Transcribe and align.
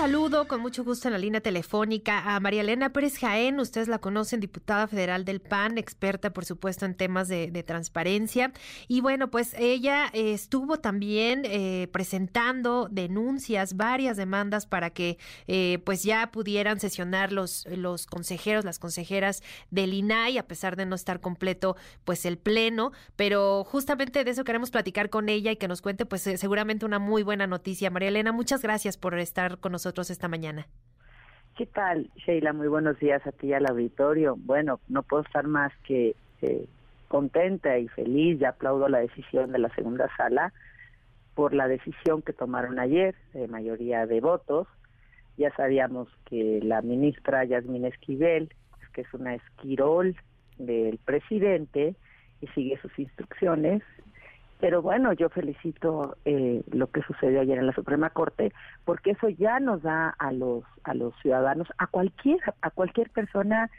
saludo 0.00 0.48
con 0.48 0.62
mucho 0.62 0.82
gusto 0.82 1.08
en 1.08 1.12
la 1.12 1.18
línea 1.18 1.42
telefónica 1.42 2.34
a 2.34 2.40
María 2.40 2.62
Elena 2.62 2.90
Pérez 2.90 3.18
Jaén. 3.18 3.60
Ustedes 3.60 3.86
la 3.86 3.98
conocen, 3.98 4.40
diputada 4.40 4.86
federal 4.86 5.26
del 5.26 5.42
PAN, 5.42 5.76
experta, 5.76 6.32
por 6.32 6.46
supuesto, 6.46 6.86
en 6.86 6.94
temas 6.94 7.28
de, 7.28 7.62
transparencia. 7.66 8.50
Y 8.88 9.02
bueno, 9.02 9.30
pues 9.30 9.54
ella 9.58 10.08
eh, 10.14 10.32
estuvo 10.32 10.78
también 10.78 11.42
eh, 11.44 11.86
presentando 11.92 12.88
denuncias, 12.90 13.76
varias 13.76 14.16
demandas 14.16 14.64
para 14.64 14.88
que 14.88 15.18
eh, 15.46 15.80
pues 15.84 16.02
ya 16.02 16.30
pudieran 16.32 16.80
sesionar 16.80 17.30
los, 17.30 17.66
los 17.66 18.06
consejeros, 18.06 18.64
las 18.64 18.78
consejeras 18.78 19.42
del 19.70 19.92
INAI, 19.92 20.38
a 20.38 20.46
pesar 20.46 20.76
de 20.76 20.86
no 20.86 20.94
estar 20.94 21.20
completo 21.20 21.76
pues 22.06 22.24
el 22.24 22.38
pleno. 22.38 22.92
Pero 23.16 23.64
justamente 23.64 24.24
de 24.24 24.30
eso 24.30 24.44
queremos 24.44 24.70
platicar 24.70 25.10
con 25.10 25.28
ella 25.28 25.52
y 25.52 25.56
que 25.56 25.68
nos 25.68 25.82
cuente 25.82 26.06
pues 26.06 26.22
seguramente 26.22 26.86
una 26.86 26.98
muy 26.98 27.22
buena 27.22 27.46
noticia. 27.46 27.90
María 27.90 28.08
Elena, 28.08 28.32
muchas 28.32 28.62
gracias 28.62 28.96
por 28.96 29.18
estar 29.18 29.58
con 29.58 29.72
nosotros 29.72 29.89
esta 29.98 30.28
mañana. 30.28 30.66
¿Qué 31.56 31.66
tal, 31.66 32.10
Sheila? 32.16 32.52
Muy 32.52 32.68
buenos 32.68 32.98
días 32.98 33.26
a 33.26 33.32
ti 33.32 33.48
y 33.48 33.52
al 33.52 33.66
auditorio. 33.66 34.36
Bueno, 34.38 34.80
no 34.88 35.02
puedo 35.02 35.22
estar 35.24 35.46
más 35.46 35.72
que 35.84 36.14
eh, 36.42 36.66
contenta 37.08 37.76
y 37.78 37.88
feliz. 37.88 38.38
Ya 38.38 38.50
aplaudo 38.50 38.88
la 38.88 39.00
decisión 39.00 39.52
de 39.52 39.58
la 39.58 39.68
segunda 39.74 40.08
sala 40.16 40.52
por 41.34 41.52
la 41.52 41.68
decisión 41.68 42.22
que 42.22 42.32
tomaron 42.32 42.78
ayer, 42.78 43.14
de 43.34 43.48
mayoría 43.48 44.06
de 44.06 44.20
votos. 44.20 44.68
Ya 45.36 45.54
sabíamos 45.54 46.08
que 46.24 46.60
la 46.62 46.82
ministra 46.82 47.44
Yasmín 47.44 47.84
Esquivel, 47.84 48.54
que 48.92 49.02
es 49.02 49.14
una 49.14 49.34
esquirol 49.34 50.16
del 50.58 50.98
presidente 50.98 51.94
y 52.40 52.46
sigue 52.48 52.78
sus 52.80 52.96
instrucciones, 52.98 53.82
pero 54.60 54.82
bueno, 54.82 55.12
yo 55.14 55.30
felicito 55.30 56.16
eh, 56.24 56.62
lo 56.70 56.88
que 56.88 57.02
sucedió 57.02 57.40
ayer 57.40 57.58
en 57.58 57.66
la 57.66 57.72
Suprema 57.72 58.10
Corte, 58.10 58.52
porque 58.84 59.12
eso 59.12 59.28
ya 59.30 59.58
nos 59.58 59.82
da 59.82 60.10
a 60.18 60.32
los 60.32 60.64
a 60.84 60.94
los 60.94 61.14
ciudadanos, 61.22 61.68
a 61.78 61.86
cualquier 61.86 62.40
a 62.60 62.70
cualquier 62.70 63.10
persona 63.10 63.70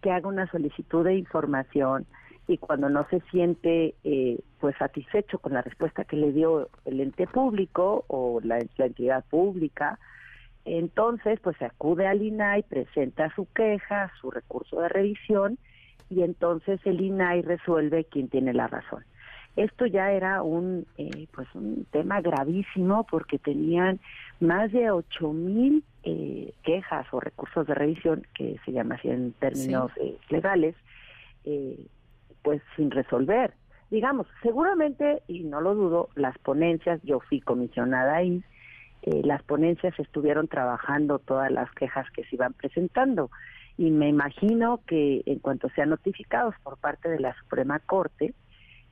que 0.00 0.10
haga 0.10 0.28
una 0.28 0.50
solicitud 0.50 1.04
de 1.04 1.16
información 1.16 2.06
y 2.48 2.56
cuando 2.56 2.88
no 2.88 3.06
se 3.10 3.20
siente 3.30 3.94
eh, 4.02 4.40
pues 4.60 4.74
satisfecho 4.78 5.38
con 5.38 5.52
la 5.52 5.62
respuesta 5.62 6.04
que 6.04 6.16
le 6.16 6.32
dio 6.32 6.70
el 6.86 7.00
ente 7.00 7.26
público 7.26 8.04
o 8.08 8.40
la, 8.42 8.58
la 8.78 8.86
entidad 8.86 9.24
pública, 9.26 9.98
entonces 10.64 11.38
pues 11.40 11.56
se 11.58 11.66
acude 11.66 12.06
al 12.06 12.22
INAI, 12.22 12.62
presenta 12.62 13.32
su 13.34 13.46
queja, 13.52 14.10
su 14.20 14.30
recurso 14.30 14.80
de 14.80 14.88
revisión 14.88 15.58
y 16.08 16.22
entonces 16.22 16.80
el 16.86 17.00
INAI 17.00 17.42
resuelve 17.42 18.04
quién 18.04 18.28
tiene 18.28 18.54
la 18.54 18.66
razón. 18.66 19.04
Esto 19.56 19.86
ya 19.86 20.12
era 20.12 20.42
un, 20.42 20.86
eh, 20.96 21.26
pues 21.32 21.48
un 21.54 21.86
tema 21.90 22.20
gravísimo 22.20 23.04
porque 23.04 23.38
tenían 23.38 24.00
más 24.38 24.72
de 24.72 24.90
ocho 24.90 25.32
mil 25.32 25.84
eh, 26.04 26.52
quejas 26.62 27.06
o 27.12 27.20
recursos 27.20 27.66
de 27.66 27.74
revisión, 27.74 28.26
que 28.34 28.56
se 28.64 28.72
llama 28.72 28.94
así 28.94 29.08
en 29.08 29.32
términos 29.32 29.90
eh, 29.96 30.16
legales, 30.28 30.74
pues 32.42 32.62
sin 32.76 32.90
resolver. 32.90 33.54
Digamos, 33.90 34.26
seguramente, 34.42 35.22
y 35.26 35.40
no 35.40 35.60
lo 35.60 35.74
dudo, 35.74 36.08
las 36.14 36.38
ponencias, 36.38 37.00
yo 37.02 37.18
fui 37.20 37.40
comisionada 37.40 38.16
ahí, 38.16 38.42
las 39.02 39.42
ponencias 39.42 39.98
estuvieron 39.98 40.46
trabajando 40.46 41.18
todas 41.18 41.50
las 41.50 41.70
quejas 41.72 42.08
que 42.10 42.22
se 42.24 42.36
iban 42.36 42.52
presentando 42.52 43.30
y 43.80 43.90
me 43.90 44.08
imagino 44.08 44.80
que 44.86 45.22
en 45.24 45.38
cuanto 45.38 45.70
sean 45.70 45.88
notificados 45.88 46.54
por 46.62 46.76
parte 46.76 47.08
de 47.08 47.18
la 47.18 47.34
Suprema 47.36 47.78
Corte, 47.78 48.34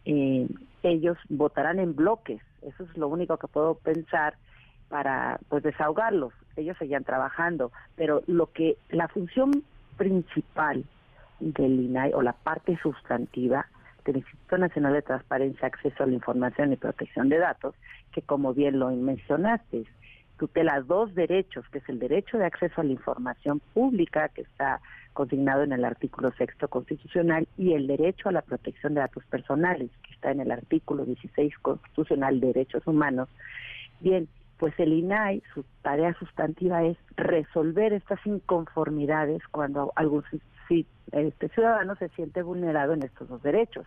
eh, 0.04 0.46
ellos 0.82 1.16
votarán 1.28 1.78
en 1.78 1.94
bloques. 1.94 2.40
Eso 2.62 2.84
es 2.84 2.96
lo 2.96 3.08
único 3.08 3.36
que 3.36 3.48
puedo 3.48 3.74
pensar 3.74 4.34
para 4.88 5.38
pues 5.48 5.62
desahogarlos. 5.62 6.32
Ellos 6.56 6.76
seguían 6.78 7.04
trabajando, 7.04 7.72
pero 7.96 8.22
lo 8.26 8.50
que 8.52 8.76
la 8.90 9.08
función 9.08 9.62
principal 9.96 10.84
del 11.40 11.80
INAI 11.80 12.12
o 12.14 12.22
la 12.22 12.32
parte 12.32 12.78
sustantiva 12.82 13.66
del 14.04 14.16
Instituto 14.16 14.58
Nacional 14.58 14.94
de 14.94 15.02
Transparencia, 15.02 15.68
Acceso 15.68 16.02
a 16.02 16.06
la 16.06 16.14
Información 16.14 16.72
y 16.72 16.76
Protección 16.76 17.28
de 17.28 17.38
Datos, 17.38 17.74
que 18.12 18.22
como 18.22 18.54
bien 18.54 18.78
lo 18.78 18.90
mencionaste, 18.90 19.84
tutela 20.38 20.80
dos 20.80 21.14
derechos, 21.14 21.68
que 21.68 21.78
es 21.78 21.88
el 21.88 21.98
derecho 21.98 22.38
de 22.38 22.46
acceso 22.46 22.80
a 22.80 22.84
la 22.84 22.92
información 22.92 23.60
pública, 23.74 24.28
que 24.28 24.42
está 24.42 24.80
consignado 25.12 25.64
en 25.64 25.72
el 25.72 25.84
artículo 25.84 26.32
sexto 26.32 26.68
constitucional, 26.68 27.46
y 27.56 27.74
el 27.74 27.86
derecho 27.86 28.28
a 28.28 28.32
la 28.32 28.42
protección 28.42 28.94
de 28.94 29.00
datos 29.00 29.24
personales, 29.26 29.90
que 30.02 30.14
está 30.14 30.30
en 30.30 30.40
el 30.40 30.50
artículo 30.50 31.04
16 31.04 31.58
constitucional 31.58 32.40
de 32.40 32.46
derechos 32.48 32.86
humanos. 32.86 33.28
Bien, 34.00 34.28
pues 34.58 34.74
el 34.78 34.92
INAI, 34.92 35.42
su 35.54 35.64
tarea 35.82 36.14
sustantiva 36.14 36.84
es 36.84 36.96
resolver 37.16 37.92
estas 37.92 38.24
inconformidades 38.26 39.42
cuando 39.50 39.92
algún 39.96 40.24
este 41.12 41.48
ciudadano 41.48 41.96
se 41.96 42.10
siente 42.10 42.42
vulnerado 42.42 42.92
en 42.92 43.02
estos 43.02 43.28
dos 43.28 43.42
derechos. 43.42 43.86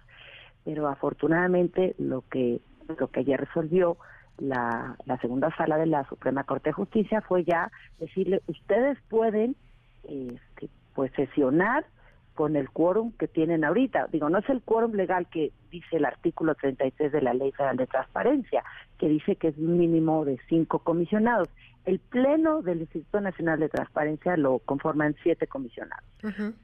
Pero 0.63 0.88
afortunadamente 0.88 1.95
lo 2.00 2.23
que 2.29 2.59
lo 2.97 3.07
que 3.07 3.22
ayer 3.22 3.39
resolvió 3.39 3.97
la, 4.38 4.96
la 5.06 5.18
segunda 5.18 5.56
sala 5.56 5.78
de 5.78 5.86
la 5.86 6.08
Suprema 6.08 6.44
Corte 6.44 6.69
de 6.69 6.74
Justicia 6.74 7.22
fue 7.22 7.44
ya 7.44 7.72
decirle 8.00 8.42
ustedes 8.47 8.97
pueden 9.09 9.56
este, 10.03 10.69
pues 10.96 11.12
sesionar 11.14 11.86
con 12.34 12.56
el 12.56 12.69
quórum 12.69 13.12
que 13.19 13.28
tienen 13.28 13.64
ahorita. 13.64 14.08
Digo, 14.12 14.30
no 14.30 14.40
es 14.40 14.50
el 14.50 14.62
quórum 14.62 14.94
legal 14.94 15.28
que 15.28 15.52
dice 15.69 15.97
el 15.97 16.06
artículo 16.06 16.56
33 16.56 17.12
de 17.12 17.22
la 17.22 17.34
Ley 17.34 17.52
Federal 17.52 17.78
de 17.78 17.88
Transparencia, 17.88 18.64
que 18.97 19.09
dice 19.09 19.36
que 19.36 19.50
es 19.50 19.58
un 19.58 19.78
mínimo 19.78 20.25
de 20.25 20.40
cinco 20.48 20.80
comisionados. 20.80 21.50
El 21.86 22.00
Pleno 22.00 22.62
del 22.62 22.81
Instituto 22.81 23.22
Nacional 23.22 23.59
de 23.59 23.69
Transparencia 23.69 24.38
lo 24.38 24.59
conforman 24.59 25.16
siete 25.24 25.48
comisionados. 25.48 26.06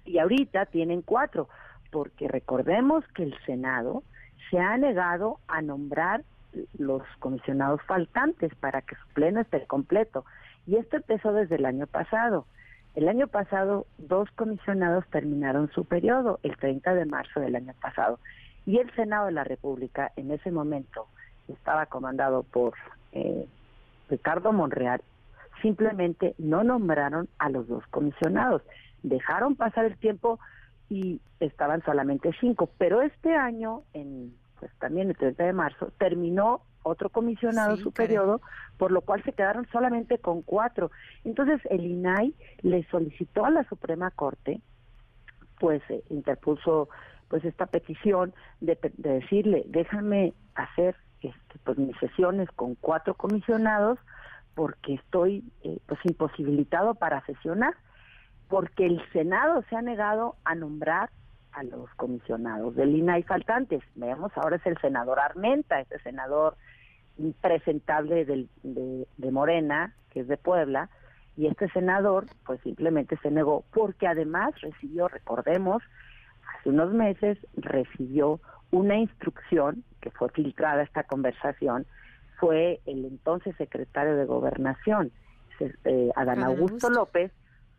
Y 0.05 0.19
ahorita 0.19 0.67
tienen 0.67 1.01
cuatro, 1.01 1.49
porque 1.91 2.28
recordemos 2.28 3.03
que 3.16 3.23
el 3.23 3.35
Senado 3.45 4.03
se 4.49 4.59
ha 4.59 4.78
negado 4.78 5.39
a 5.47 5.61
nombrar 5.61 6.23
los 6.78 7.03
comisionados 7.19 7.81
faltantes 7.84 8.53
para 8.56 8.81
que 8.81 8.96
su 8.96 9.08
pleno 9.13 9.41
esté 9.41 9.66
completo. 9.66 10.25
Y 10.66 10.75
esto 10.75 10.97
empezó 10.97 11.34
desde 11.34 11.56
el 11.56 11.66
año 11.66 11.88
pasado. 11.88 12.46
El 12.96 13.08
año 13.09 13.28
pasado, 13.28 13.85
dos 13.97 14.30
comisionados 14.31 15.06
terminaron 15.12 15.69
su 15.72 15.85
periodo, 15.85 16.40
el 16.44 16.58
30 16.58 16.96
de 16.96 17.06
marzo 17.06 17.40
del 17.40 17.56
año 17.56 17.74
pasado. 17.80 18.19
Y 18.66 18.80
el 18.80 18.91
Senado 18.96 19.28
de 19.28 19.34
la 19.34 19.44
República, 19.44 20.12
en 20.16 20.31
ese 20.31 20.52
momento, 20.52 21.08
estaba 21.47 21.85
comandado 21.85 22.44
por 22.44 22.74
eh, 23.12 23.47
Ricardo 24.09 24.52
Monreal, 24.52 25.02
simplemente 25.62 26.34
no 26.38 26.64
nombraron 26.64 27.29
a 27.40 27.50
los 27.50 27.68
dos 27.68 27.85
comisionados. 27.91 28.62
Dejaron 29.03 29.56
pasar 29.56 29.85
el 29.85 29.97
tiempo 29.97 30.40
y 30.90 31.22
estaban 31.40 31.84
solamente 31.84 32.31
cinco. 32.40 32.69
Pero 32.78 33.02
este 33.02 33.35
año, 33.35 33.84
en 33.94 34.34
pues 34.59 34.72
también 34.79 35.09
el 35.09 35.18
30 35.18 35.44
de 35.44 35.53
marzo, 35.53 35.91
terminó 35.97 36.62
otro 36.84 37.09
comisionado 37.09 37.75
su 37.78 37.91
periodo, 37.91 38.41
por 38.78 38.91
lo 38.91 39.01
cual 39.01 39.23
se 39.23 39.34
quedaron 39.34 39.68
solamente 39.72 40.19
con 40.19 40.41
cuatro. 40.41 40.91
Entonces 41.23 41.59
el 41.69 41.85
INAI 41.85 42.34
le 42.62 42.84
solicitó 42.85 43.46
a 43.46 43.51
la 43.51 43.63
Suprema 43.66 44.12
Corte, 44.12 44.62
pues 45.59 45.81
eh, 45.90 46.03
interpuso 46.09 46.90
pues 47.28 47.44
esta 47.44 47.66
petición 47.66 48.34
de, 48.62 48.78
decirle, 48.97 49.66
déjame 49.67 50.34
hacer 50.56 50.96
este, 51.22 51.59
pues 51.63 51.78
mis 51.78 51.97
sesiones 51.97 52.50
con 52.51 52.75
cuatro 52.75 53.16
comisionados 53.16 54.00
porque 54.56 54.96
estoy 54.96 55.44
eh, 55.63 55.79
pues 55.85 56.00
imposibilitado 56.03 56.96
para 56.96 57.23
sesionar, 57.25 57.75
porque 58.47 58.85
el 58.85 59.01
Senado 59.12 59.63
se 59.69 59.75
ha 59.75 59.81
negado 59.81 60.35
a 60.46 60.56
nombrar 60.56 61.09
a 61.52 61.63
los 61.63 61.90
comisionados 61.96 62.75
del 62.75 62.96
INAI 62.96 63.24
faltantes. 63.24 63.84
Veamos, 63.96 64.31
ahora 64.35 64.58
es 64.58 64.66
el 64.66 64.78
senador 64.80 65.19
Armenta, 65.19 65.80
este 65.80 66.00
senador 66.00 66.56
impresentable 67.17 68.26
del, 68.26 68.49
de, 68.64 69.32
Morena, 69.32 69.94
que 70.11 70.22
es 70.22 70.28
de 70.28 70.38
Puebla, 70.38 70.90
y 71.35 71.47
este 71.47 71.70
senador 71.70 72.26
pues 72.46 72.59
simplemente 72.61 73.17
se 73.17 73.32
negó 73.32 73.64
porque 73.73 74.08
además 74.08 74.59
recibió, 74.61 75.08
recordemos, 75.08 75.84
hace 76.59 76.70
unos 76.70 76.94
meses 76.94 77.38
recibió 77.55 78.40
una 78.72 78.97
instrucción 78.97 79.84
que 80.02 80.11
fue 80.11 80.29
filtrada 80.29 80.84
esta 80.84 81.03
conversación, 81.03 81.85
fue 82.40 82.82
el 82.85 83.05
entonces 83.05 83.55
secretario 83.58 84.16
de 84.16 84.26
Gobernación, 84.26 85.11
eh, 85.59 86.11
Adán 86.16 86.43
Augusto 86.43 86.90
López, 86.90 87.32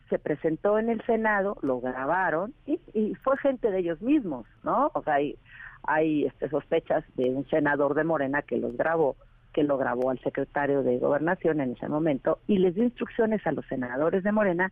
se 0.09 0.19
presentó 0.19 0.79
en 0.79 0.89
el 0.89 1.05
Senado, 1.05 1.57
lo 1.63 1.81
grabaron 1.81 2.55
y, 2.67 2.79
fue 3.23 3.37
gente 3.39 3.71
de 3.71 3.79
ellos 3.79 4.01
mismos, 4.01 4.47
¿no? 4.63 4.91
O 4.95 5.03
sea, 5.03 5.15
hay, 5.15 5.37
hay 5.83 6.25
este, 6.25 6.49
sospechas 6.49 7.05
de 7.17 7.31
un 7.31 7.47
senador 7.49 7.95
de 7.95 8.05
Morena 8.05 8.43
que 8.43 8.57
los 8.57 8.77
grabó, 8.77 9.17
que 9.53 9.63
lo 9.63 9.77
grabó 9.79 10.11
al 10.11 10.21
secretario 10.21 10.83
de 10.83 10.99
Gobernación 10.99 11.61
en 11.61 11.73
ese 11.73 11.89
momento 11.89 12.39
y 12.47 12.59
les 12.59 12.75
dio 12.75 12.85
instrucciones 12.85 13.47
a 13.47 13.53
los 13.53 13.67
senadores 13.67 14.23
de 14.23 14.33
Morena 14.33 14.71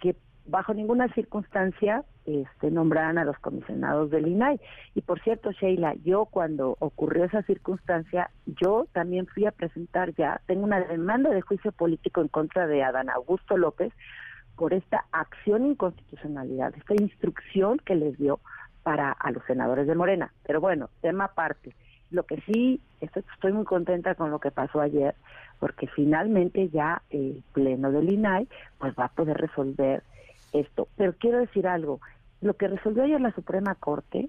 que 0.00 0.16
bajo 0.46 0.74
ninguna 0.74 1.12
circunstancia 1.14 2.04
este, 2.26 2.70
nombraran 2.70 3.18
a 3.18 3.24
los 3.24 3.38
comisionados 3.38 4.10
del 4.10 4.28
INAI. 4.28 4.60
Y 4.94 5.02
por 5.02 5.20
cierto, 5.22 5.52
Sheila, 5.52 5.94
yo 6.04 6.26
cuando 6.26 6.76
ocurrió 6.80 7.24
esa 7.24 7.42
circunstancia, 7.42 8.30
yo 8.46 8.86
también 8.92 9.26
fui 9.26 9.46
a 9.46 9.52
presentar 9.52 10.14
ya, 10.14 10.40
tengo 10.46 10.64
una 10.64 10.80
demanda 10.80 11.30
de 11.30 11.40
juicio 11.40 11.72
político 11.72 12.20
en 12.20 12.28
contra 12.28 12.66
de 12.66 12.82
Adán 12.82 13.10
Augusto 13.10 13.56
López 13.56 13.92
por 14.60 14.74
esta 14.74 15.06
acción 15.10 15.64
inconstitucionalidad, 15.64 16.74
esta 16.76 16.92
instrucción 16.92 17.78
que 17.78 17.94
les 17.94 18.18
dio 18.18 18.40
para 18.82 19.10
a 19.10 19.30
los 19.30 19.42
senadores 19.46 19.86
de 19.86 19.94
Morena. 19.94 20.34
Pero 20.46 20.60
bueno, 20.60 20.90
tema 21.00 21.24
aparte. 21.24 21.74
Lo 22.10 22.24
que 22.24 22.42
sí, 22.42 22.78
estoy, 23.00 23.24
estoy 23.32 23.54
muy 23.54 23.64
contenta 23.64 24.14
con 24.16 24.30
lo 24.30 24.38
que 24.38 24.50
pasó 24.50 24.82
ayer, 24.82 25.14
porque 25.60 25.86
finalmente 25.86 26.68
ya 26.68 27.00
el 27.08 27.42
Pleno 27.54 27.90
del 27.90 28.12
INAI 28.12 28.48
pues 28.76 28.92
va 28.98 29.06
a 29.06 29.08
poder 29.08 29.38
resolver 29.38 30.02
esto. 30.52 30.88
Pero 30.94 31.14
quiero 31.14 31.38
decir 31.38 31.66
algo, 31.66 31.98
lo 32.42 32.52
que 32.52 32.68
resolvió 32.68 33.04
ayer 33.04 33.18
la 33.18 33.32
Suprema 33.32 33.74
Corte 33.76 34.28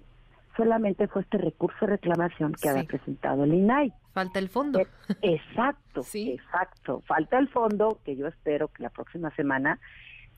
solamente 0.56 1.10
fue 1.10 1.24
este 1.24 1.39
recurso 1.39 1.78
de 1.81 1.88
reclamación 1.88 2.54
que 2.54 2.69
había 2.69 2.86
presentado 2.86 3.44
el 3.44 3.54
INAI. 3.54 3.92
Falta 4.13 4.39
el 4.39 4.48
fondo. 4.48 4.80
Eh, 4.80 4.88
exacto, 5.24 6.04
sí. 6.04 6.31
exacto. 6.31 7.01
Falta 7.01 7.38
el 7.38 7.50
fondo, 7.50 8.00
que 8.06 8.16
yo 8.16 8.28
espero 8.28 8.69
que 8.69 8.83
la 8.83 8.92
próxima 8.92 9.30
semana 9.31 9.78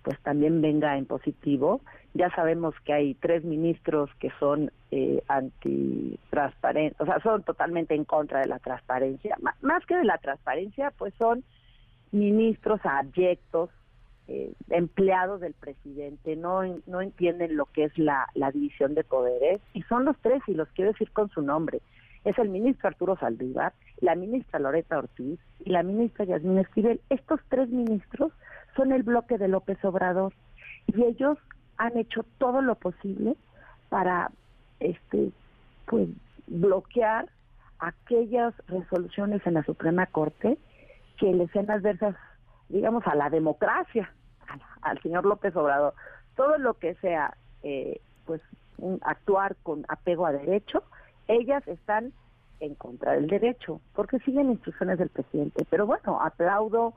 pues 0.04 0.20
también 0.20 0.62
venga 0.62 0.98
en 0.98 1.06
positivo. 1.06 1.82
Ya 2.14 2.30
sabemos 2.36 2.76
que 2.86 2.94
hay 2.94 3.14
tres 3.16 3.44
ministros 3.44 4.10
que 4.20 4.30
son 4.40 4.72
eh, 4.92 5.24
antitransparentes, 5.28 7.00
o 7.02 7.06
sea, 7.06 7.20
son 7.22 7.44
totalmente 7.44 7.96
en 7.96 8.06
contra 8.06 8.42
de 8.42 8.48
la 8.48 8.60
transparencia. 8.60 9.38
más 9.62 9.86
que 9.86 9.96
de 9.96 10.04
la 10.04 10.18
transparencia, 10.20 10.92
pues 10.98 11.14
son 11.16 11.44
ministros 12.12 12.80
abyectos, 12.84 13.72
eh, 14.28 14.54
empleados 14.70 15.42
del 15.42 15.54
presidente, 15.54 16.36
no, 16.36 16.62
no 16.86 17.02
entienden 17.02 17.58
lo 17.58 17.66
que 17.66 17.86
es 17.86 17.98
la, 17.98 18.28
la 18.36 18.52
división 18.52 18.94
de 18.94 19.04
poderes, 19.04 19.60
y 19.74 19.82
son 19.84 20.06
los 20.06 20.16
tres, 20.20 20.42
y 20.48 20.54
los 20.54 20.70
quiero 20.70 20.92
decir 20.92 21.10
con 21.12 21.30
su 21.30 21.42
nombre. 21.42 21.82
Es 22.24 22.38
el 22.38 22.50
ministro 22.50 22.88
Arturo 22.88 23.18
Saldívar, 23.18 23.74
la 24.00 24.16
ministra 24.16 24.60
Loreta 24.60 24.98
Ortiz 24.98 25.40
y 25.66 25.72
la 25.72 25.84
ministra 25.84 26.24
Yasmín 26.24 26.60
Esquivel. 26.60 27.02
Estos 27.10 27.40
tres 27.50 27.70
ministros 27.70 28.32
son 28.75 28.92
el 28.92 29.04
bloque 29.04 29.38
de 29.38 29.48
López 29.48 29.84
Obrador. 29.84 30.34
Y 30.88 31.04
ellos 31.04 31.38
han 31.78 31.98
hecho 31.98 32.25
todo 32.38 32.62
lo 32.62 32.75
posible 32.75 33.36
para 33.90 34.31
este 34.80 35.31
pues 35.86 36.10
bloquear 36.48 37.28
aquellas 37.80 38.54
resoluciones 38.68 39.46
en 39.46 39.56
la 39.56 39.64
Suprema 39.64 40.06
Corte 40.06 40.58
que 41.18 41.34
le 41.34 41.48
sean 41.50 41.70
adversas 41.70 42.16
digamos 42.70 43.06
a 43.08 43.16
la 43.16 43.30
democracia 43.30 44.12
al, 44.81 45.02
señor 45.02 45.26
López 45.26 45.56
Obrador. 45.56 45.94
Todo 46.36 46.58
lo 46.58 46.74
que 46.76 46.96
sea 46.96 47.36
eh, 47.62 48.02
pues 48.26 48.42
un, 48.78 49.00
actuar 49.04 49.56
con 49.64 49.86
apego 49.88 50.26
a 50.26 50.31
derecho 50.31 50.84
ellas 51.28 51.66
están 51.68 52.12
en 52.60 52.76
contra 52.76 53.14
del 53.14 53.28
derecho 53.28 53.80
porque 53.94 54.19
siguen 54.19 54.52
instrucciones 54.52 55.00
del 55.00 55.10
presidente. 55.10 55.66
Pero 55.69 55.86
bueno 55.86 56.22
aplaudo 56.22 56.94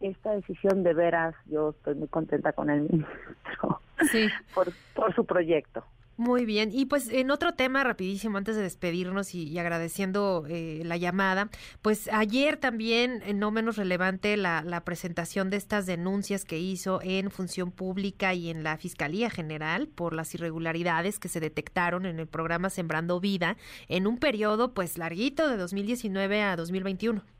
esta 0.00 0.34
decisión 0.34 0.82
de 0.82 0.94
veras, 0.94 1.34
yo 1.46 1.70
estoy 1.70 1.94
muy 1.94 2.08
contenta 2.08 2.52
con 2.52 2.70
el 2.70 2.82
ministro 2.82 3.80
por, 4.54 4.68
por 4.94 5.14
su 5.14 5.24
proyecto. 5.24 5.84
Muy 6.18 6.46
bien, 6.46 6.70
y 6.72 6.86
pues 6.86 7.10
en 7.10 7.30
otro 7.30 7.52
tema 7.52 7.84
rapidísimo 7.84 8.38
antes 8.38 8.56
de 8.56 8.62
despedirnos 8.62 9.34
y, 9.34 9.58
agradeciendo 9.58 10.46
eh, 10.48 10.80
la 10.82 10.96
llamada, 10.96 11.50
pues 11.82 12.08
ayer 12.10 12.56
también, 12.56 13.22
eh, 13.26 13.34
no 13.34 13.50
menos 13.50 13.76
relevante, 13.76 14.38
la, 14.38 14.62
la, 14.62 14.82
presentación 14.82 15.50
de 15.50 15.58
estas 15.58 15.84
denuncias 15.84 16.46
que 16.46 16.58
hizo 16.58 17.00
en 17.02 17.30
Función 17.30 17.70
Pública 17.70 18.32
y 18.32 18.48
en 18.48 18.62
la 18.62 18.78
Fiscalía 18.78 19.28
General 19.28 19.88
por 19.88 20.14
las 20.14 20.34
irregularidades 20.34 21.18
que 21.18 21.28
se 21.28 21.40
detectaron 21.40 22.06
en 22.06 22.18
el 22.18 22.26
programa 22.26 22.70
Sembrando 22.70 23.20
Vida 23.20 23.58
en 23.88 24.06
un 24.06 24.16
periodo 24.16 24.72
pues 24.72 24.96
larguito 24.96 25.50
de 25.50 25.58
2019 25.58 26.42
a 26.42 26.56
2021. 26.56 27.35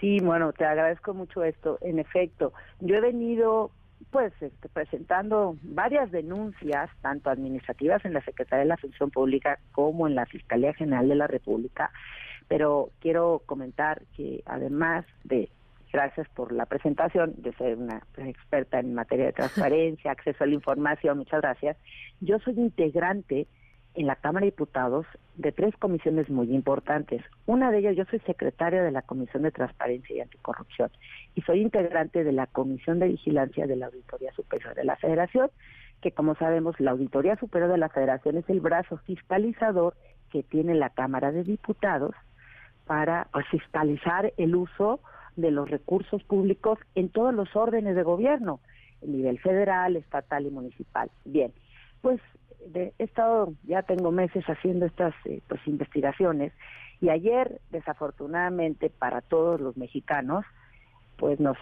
Sí, 0.00 0.20
bueno, 0.20 0.52
te 0.52 0.64
agradezco 0.64 1.14
mucho 1.14 1.42
esto. 1.42 1.78
En 1.80 1.98
efecto, 1.98 2.52
yo 2.80 2.96
he 2.96 3.00
venido 3.00 3.72
pues 4.10 4.32
este, 4.40 4.68
presentando 4.68 5.56
varias 5.62 6.10
denuncias, 6.10 6.90
tanto 7.02 7.30
administrativas 7.30 8.04
en 8.04 8.14
la 8.14 8.22
Secretaría 8.22 8.62
de 8.62 8.68
la 8.68 8.76
Función 8.76 9.10
Pública 9.10 9.58
como 9.72 10.06
en 10.06 10.14
la 10.14 10.26
Fiscalía 10.26 10.72
General 10.72 11.08
de 11.08 11.14
la 11.16 11.26
República, 11.26 11.90
pero 12.46 12.90
quiero 13.00 13.42
comentar 13.44 14.02
que 14.16 14.42
además 14.46 15.04
de, 15.24 15.50
gracias 15.92 16.28
por 16.30 16.52
la 16.52 16.66
presentación, 16.66 17.34
de 17.38 17.52
ser 17.54 17.76
una 17.76 18.02
experta 18.18 18.78
en 18.78 18.94
materia 18.94 19.26
de 19.26 19.32
transparencia, 19.32 20.10
acceso 20.12 20.44
a 20.44 20.46
la 20.46 20.54
información, 20.54 21.18
muchas 21.18 21.42
gracias, 21.42 21.76
yo 22.20 22.38
soy 22.38 22.54
integrante 22.54 23.46
en 23.98 24.06
la 24.06 24.14
Cámara 24.14 24.44
de 24.44 24.52
Diputados 24.52 25.06
de 25.34 25.50
tres 25.50 25.76
comisiones 25.76 26.30
muy 26.30 26.54
importantes. 26.54 27.20
Una 27.46 27.72
de 27.72 27.78
ellas, 27.78 27.96
yo 27.96 28.04
soy 28.04 28.20
secretaria 28.20 28.80
de 28.80 28.92
la 28.92 29.02
Comisión 29.02 29.42
de 29.42 29.50
Transparencia 29.50 30.14
y 30.14 30.20
Anticorrupción 30.20 30.90
y 31.34 31.42
soy 31.42 31.62
integrante 31.62 32.22
de 32.22 32.30
la 32.30 32.46
Comisión 32.46 33.00
de 33.00 33.08
Vigilancia 33.08 33.66
de 33.66 33.74
la 33.74 33.86
Auditoría 33.86 34.32
Superior 34.34 34.76
de 34.76 34.84
la 34.84 34.94
Federación, 34.96 35.50
que 36.00 36.12
como 36.12 36.36
sabemos, 36.36 36.78
la 36.78 36.92
Auditoría 36.92 37.34
Superior 37.36 37.72
de 37.72 37.78
la 37.78 37.88
Federación 37.88 38.36
es 38.36 38.48
el 38.48 38.60
brazo 38.60 38.98
fiscalizador 38.98 39.94
que 40.30 40.44
tiene 40.44 40.76
la 40.76 40.90
Cámara 40.90 41.32
de 41.32 41.42
Diputados 41.42 42.14
para 42.86 43.26
pues, 43.32 43.46
fiscalizar 43.48 44.32
el 44.36 44.54
uso 44.54 45.00
de 45.34 45.50
los 45.50 45.68
recursos 45.68 46.22
públicos 46.22 46.78
en 46.94 47.08
todos 47.08 47.34
los 47.34 47.56
órdenes 47.56 47.96
de 47.96 48.04
gobierno, 48.04 48.60
a 49.02 49.06
nivel 49.06 49.40
federal, 49.40 49.96
estatal 49.96 50.46
y 50.46 50.50
municipal. 50.50 51.10
Bien, 51.24 51.52
pues 52.00 52.20
he 52.78 53.04
estado, 53.04 53.52
ya 53.64 53.82
tengo 53.82 54.10
meses 54.10 54.44
haciendo 54.46 54.86
estas 54.86 55.14
eh, 55.24 55.40
pues 55.48 55.60
investigaciones 55.66 56.52
y 57.00 57.10
ayer, 57.10 57.60
desafortunadamente 57.70 58.90
para 58.90 59.20
todos 59.20 59.60
los 59.60 59.76
mexicanos, 59.76 60.44
pues 61.16 61.38
nos 61.38 61.56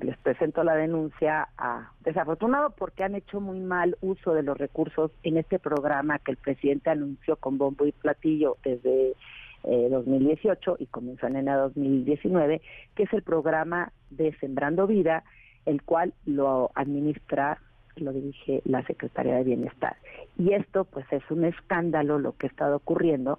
les 0.00 0.16
presento 0.18 0.64
la 0.64 0.74
denuncia 0.74 1.48
a 1.58 1.92
desafortunado 2.00 2.70
porque 2.70 3.04
han 3.04 3.14
hecho 3.14 3.40
muy 3.40 3.60
mal 3.60 3.96
uso 4.00 4.32
de 4.32 4.42
los 4.42 4.56
recursos 4.56 5.10
en 5.22 5.36
este 5.36 5.58
programa 5.58 6.18
que 6.18 6.32
el 6.32 6.38
presidente 6.38 6.90
anunció 6.90 7.36
con 7.36 7.58
bombo 7.58 7.84
y 7.86 7.92
platillo 7.92 8.56
desde 8.64 9.14
2018 9.62 10.72
eh, 10.72 10.76
y 10.78 10.86
comenzó 10.86 11.26
en 11.26 11.36
enero 11.36 11.68
de 11.68 11.74
2019, 11.74 12.62
que 12.94 13.02
es 13.02 13.12
el 13.12 13.22
programa 13.22 13.92
de 14.08 14.32
Sembrando 14.38 14.86
Vida, 14.86 15.22
el 15.66 15.82
cual 15.82 16.14
lo 16.24 16.70
administra 16.74 17.58
lo 17.96 18.12
dirige 18.12 18.62
la 18.64 18.82
Secretaría 18.86 19.36
de 19.36 19.44
Bienestar. 19.44 19.96
Y 20.38 20.54
esto 20.54 20.84
pues 20.84 21.06
es 21.12 21.22
un 21.30 21.44
escándalo 21.44 22.18
lo 22.18 22.32
que 22.36 22.46
ha 22.46 22.50
estado 22.50 22.76
ocurriendo 22.76 23.38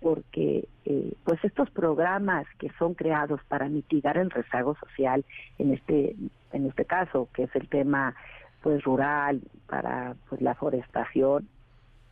porque 0.00 0.68
eh, 0.84 1.12
pues 1.24 1.42
estos 1.44 1.70
programas 1.70 2.46
que 2.58 2.70
son 2.78 2.94
creados 2.94 3.40
para 3.48 3.68
mitigar 3.68 4.18
el 4.18 4.30
rezago 4.30 4.74
social 4.76 5.24
en 5.58 5.72
este 5.72 6.16
en 6.52 6.66
este 6.66 6.84
caso 6.84 7.28
que 7.32 7.44
es 7.44 7.54
el 7.54 7.68
tema 7.68 8.16
pues 8.62 8.82
rural 8.82 9.40
para 9.68 10.16
pues 10.28 10.40
la 10.42 10.54
forestación 10.56 11.48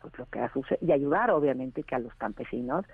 pues 0.01 0.17
lo 0.17 0.25
que 0.27 0.39
ha 0.39 0.51
y 0.79 0.91
ayudar 0.91 1.31
obviamente 1.31 1.83
que 1.83 1.95
a 1.95 1.99
los 1.99 2.15
campesinos 2.15 2.85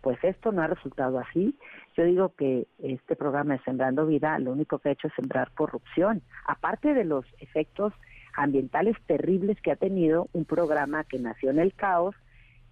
pues 0.00 0.22
esto 0.22 0.52
no 0.52 0.62
ha 0.62 0.68
resultado 0.68 1.18
así. 1.18 1.56
Yo 1.96 2.04
digo 2.04 2.32
que 2.36 2.68
este 2.78 3.16
programa 3.16 3.54
de 3.54 3.64
Sembrando 3.64 4.06
Vida 4.06 4.38
lo 4.38 4.52
único 4.52 4.78
que 4.78 4.90
ha 4.90 4.92
hecho 4.92 5.08
es 5.08 5.14
sembrar 5.14 5.50
corrupción, 5.52 6.22
aparte 6.46 6.94
de 6.94 7.04
los 7.04 7.24
efectos 7.40 7.92
ambientales 8.36 8.96
terribles 9.06 9.60
que 9.60 9.72
ha 9.72 9.76
tenido 9.76 10.28
un 10.32 10.44
programa 10.44 11.04
que 11.04 11.18
nació 11.18 11.50
en 11.50 11.58
el 11.58 11.74
caos, 11.74 12.14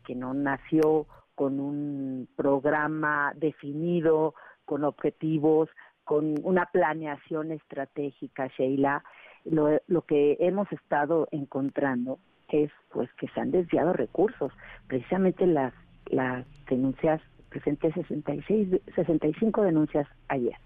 que 0.07 0.15
no 0.15 0.35
nació 0.35 1.07
con 1.35 1.59
un 1.59 2.29
programa 2.37 3.33
definido, 3.37 4.35
con 4.65 4.85
objetivos, 4.85 5.69
con 6.05 6.35
una 6.45 6.67
planeación 6.67 7.51
estratégica, 7.51 8.49
Sheila. 8.57 9.03
Lo, 9.45 9.81
lo 9.89 10.03
que 10.03 10.37
hemos 10.41 10.71
estado 10.73 11.29
encontrando 11.33 12.19
es 12.49 12.71
pues 12.93 13.13
que 13.15 13.29
se 13.29 13.41
han 13.41 13.51
desviado 13.51 13.93
recursos. 13.93 14.53
Precisamente 14.87 15.47
las, 15.47 15.73
las 16.07 16.47
denuncias, 16.67 17.21
presenté 17.55 17.93
66, 17.93 18.81
65 18.97 19.63
denuncias 19.63 20.09
ayer. 20.27 20.57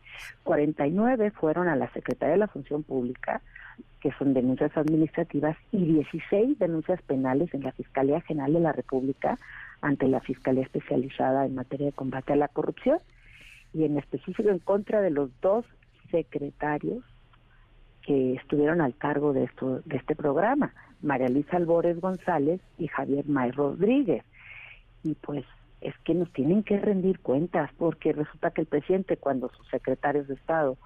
49 0.45 1.33
fueron 1.33 1.69
a 1.69 1.77
la 1.77 1.93
Secretaría 1.93 2.33
de 2.33 2.39
la 2.39 2.49
Función 2.49 2.83
Pública, 2.83 3.43
que 4.01 4.11
son 4.13 4.33
denuncias 4.33 4.75
administrativas, 4.75 5.59
y 5.71 5.85
16 5.85 6.59
denuncias 6.59 7.03
penales 7.03 7.53
en 7.53 7.63
la 7.63 7.73
Fiscalía 7.73 8.23
General 8.23 8.55
de 8.55 8.61
la 8.61 8.73
República 8.73 9.37
ante 9.83 10.09
la 10.09 10.21
Fiscalía 10.21 10.63
Especializada 10.63 11.45
en 11.45 11.57
materia 11.57 11.89
de 11.89 11.93
combate 11.93 12.33
a 12.33 12.37
la 12.37 12.49
corrupción, 12.49 13.01
y 13.75 13.85
en 13.85 13.99
específico 13.99 14.49
en 14.49 14.61
contra 14.61 15.03
de 15.03 15.11
los 15.11 15.29
dos 15.43 15.67
secretarios 16.11 17.05
que 18.01 18.33
estuvieron 18.33 18.81
al 18.81 18.97
cargo 18.97 19.35
de 19.35 19.45
esto 19.45 19.83
de 19.85 19.99
este 19.99 20.17
programa, 20.17 20.73
María 21.03 21.29
Luisa 21.29 21.59
Albores 21.59 22.01
González 22.01 22.63
y 22.79 22.87
Javier 22.87 23.27
May 23.27 23.51
Rodríguez. 23.51 24.25
Y 25.05 25.15
pues 25.17 25.45
es 25.81 25.95
que 26.05 26.15
nos 26.15 26.33
tienen 26.33 26.63
que 26.63 26.79
rendir 26.79 27.21
cuentas, 27.21 27.71
porque 27.79 28.13
resulta 28.13 28.51
que 28.51 28.63
el 28.63 28.67
presidente, 28.67 29.17
cuando 29.17 29.49
sus 29.51 29.67
secretarios 29.69 30.29
de 30.29 30.35
Estado 30.35 30.77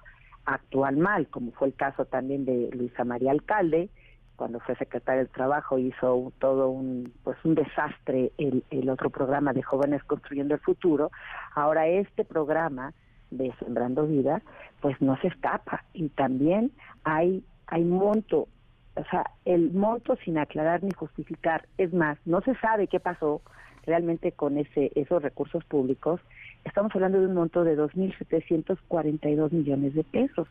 actúan 0.45 0.99
mal, 0.99 1.27
como 1.27 1.51
fue 1.51 1.69
el 1.69 1.73
caso 1.73 2.05
también 2.05 2.45
de 2.45 2.69
Luisa 2.73 3.03
María 3.03 3.31
Alcalde, 3.31 3.89
cuando 4.35 4.59
fue 4.59 4.75
secretario 4.75 5.19
del 5.19 5.29
Trabajo 5.29 5.77
hizo 5.77 6.33
todo 6.39 6.69
un 6.69 7.13
pues 7.23 7.37
un 7.43 7.55
desastre 7.55 8.31
el, 8.37 8.63
el 8.71 8.89
otro 8.89 9.09
programa 9.09 9.53
de 9.53 9.61
jóvenes 9.61 10.03
construyendo 10.03 10.55
el 10.55 10.59
futuro. 10.59 11.11
Ahora 11.53 11.87
este 11.87 12.25
programa 12.25 12.93
de 13.29 13.53
Sembrando 13.59 14.07
Vida, 14.07 14.41
pues 14.81 14.99
no 15.01 15.17
se 15.21 15.27
escapa 15.27 15.85
y 15.93 16.09
también 16.09 16.71
hay 17.03 17.43
hay 17.67 17.83
monto, 17.83 18.47
o 18.95 19.03
sea, 19.09 19.23
el 19.45 19.71
monto 19.71 20.15
sin 20.17 20.37
aclarar 20.37 20.83
ni 20.83 20.91
justificar, 20.91 21.67
es 21.77 21.93
más, 21.93 22.17
no 22.25 22.41
se 22.41 22.55
sabe 22.55 22.87
qué 22.87 22.99
pasó 22.99 23.41
realmente 23.85 24.31
con 24.31 24.57
ese 24.57 24.91
esos 24.95 25.21
recursos 25.21 25.63
públicos. 25.65 26.21
Estamos 26.63 26.93
hablando 26.95 27.19
de 27.19 27.27
un 27.27 27.33
monto 27.33 27.63
de 27.63 27.77
2.742 27.77 29.51
millones 29.51 29.93
de 29.93 30.03
pesos 30.03 30.47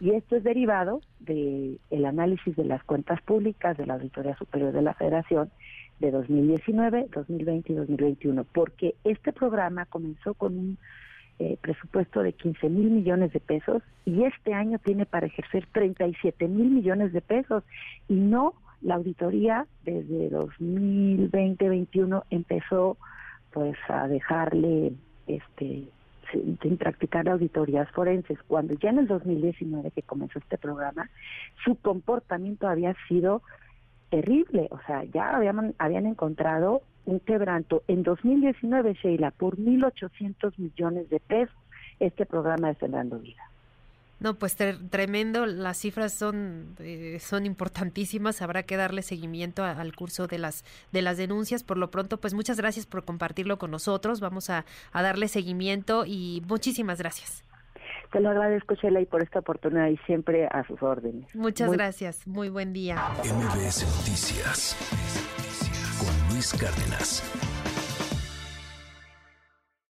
y 0.00 0.10
esto 0.10 0.36
es 0.36 0.44
derivado 0.44 1.00
de 1.20 1.78
el 1.90 2.04
análisis 2.04 2.54
de 2.56 2.64
las 2.64 2.82
cuentas 2.84 3.20
públicas 3.22 3.76
de 3.76 3.86
la 3.86 3.94
Auditoría 3.94 4.36
Superior 4.36 4.72
de 4.72 4.82
la 4.82 4.94
Federación 4.94 5.50
de 5.98 6.10
2019, 6.10 7.08
2020 7.12 7.72
y 7.72 7.76
2021, 7.76 8.44
porque 8.44 8.94
este 9.04 9.32
programa 9.32 9.86
comenzó 9.86 10.34
con 10.34 10.58
un 10.58 10.78
eh, 11.38 11.58
presupuesto 11.60 12.22
de 12.22 12.32
15 12.32 12.68
mil 12.68 12.90
millones 12.90 13.32
de 13.32 13.40
pesos 13.40 13.82
y 14.04 14.24
este 14.24 14.54
año 14.54 14.78
tiene 14.78 15.04
para 15.04 15.26
ejercer 15.26 15.66
37 15.72 16.48
mil 16.48 16.70
millones 16.70 17.12
de 17.12 17.20
pesos 17.20 17.62
y 18.08 18.14
no 18.14 18.54
la 18.82 18.96
auditoría 18.96 19.66
desde 19.84 20.30
2020-21 20.30 22.24
empezó 22.30 22.96
pues 23.52 23.76
a 23.88 24.06
dejarle 24.08 24.92
este 25.26 25.88
sin 26.32 26.76
practicar 26.76 27.28
auditorías 27.28 27.90
forenses. 27.92 28.38
Cuando 28.46 28.74
ya 28.74 28.90
en 28.90 28.98
el 28.98 29.06
2019 29.06 29.90
que 29.92 30.02
comenzó 30.02 30.38
este 30.38 30.58
programa, 30.58 31.08
su 31.64 31.76
comportamiento 31.76 32.68
había 32.68 32.94
sido 33.08 33.42
terrible, 34.10 34.68
o 34.70 34.78
sea, 34.86 35.04
ya 35.04 35.36
habían, 35.36 36.06
encontrado 36.06 36.82
un 37.04 37.20
quebranto 37.20 37.82
en 37.88 38.02
2019, 38.02 38.94
Sheila, 38.94 39.30
por 39.30 39.56
1.800 39.56 40.52
millones 40.58 41.08
de 41.10 41.20
pesos, 41.20 41.56
este 42.00 42.26
programa 42.26 42.68
de 42.68 42.74
Sembrando 42.76 43.18
Vida. 43.18 43.42
No, 44.18 44.34
pues 44.34 44.56
tremendo, 44.56 45.44
las 45.44 45.76
cifras 45.78 46.14
son 46.14 46.74
eh, 46.78 47.18
son 47.20 47.44
importantísimas, 47.44 48.40
habrá 48.40 48.62
que 48.62 48.76
darle 48.76 49.02
seguimiento 49.02 49.62
al 49.62 49.94
curso 49.94 50.26
de 50.26 50.38
las 50.38 50.64
de 50.92 51.02
las 51.02 51.18
denuncias. 51.18 51.62
Por 51.62 51.76
lo 51.76 51.90
pronto, 51.90 52.18
pues 52.18 52.32
muchas 52.32 52.56
gracias 52.56 52.86
por 52.86 53.04
compartirlo 53.04 53.58
con 53.58 53.70
nosotros, 53.70 54.20
vamos 54.20 54.48
a, 54.48 54.64
a 54.92 55.02
darle 55.02 55.28
seguimiento 55.28 56.04
y 56.06 56.42
muchísimas 56.46 56.98
gracias. 56.98 57.44
Te 58.12 58.20
lo 58.20 58.30
agradezco, 58.30 58.74
Sheila, 58.74 59.00
y 59.00 59.06
por 59.06 59.22
esta 59.22 59.40
oportunidad 59.40 59.88
y 59.88 59.96
siempre 60.06 60.46
a 60.46 60.64
sus 60.66 60.82
órdenes. 60.82 61.26
Muchas 61.34 61.70
gracias, 61.72 62.26
muy 62.26 62.48
buen 62.48 62.72
día. 62.72 62.96
MBS 63.18 63.84
Noticias 63.98 64.76
con 65.98 66.34
Luis 66.34 66.52
Cárdenas. 66.54 67.22